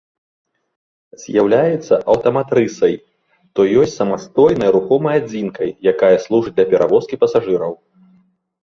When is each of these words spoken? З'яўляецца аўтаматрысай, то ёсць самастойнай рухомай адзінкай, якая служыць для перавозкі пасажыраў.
З'яўляецца 1.23 1.93
аўтаматрысай, 2.13 2.95
то 3.53 3.59
ёсць 3.83 3.95
самастойнай 4.01 4.69
рухомай 4.79 5.15
адзінкай, 5.23 5.69
якая 5.95 6.15
служыць 6.27 6.55
для 6.59 6.65
перавозкі 6.75 7.15
пасажыраў. 7.27 7.73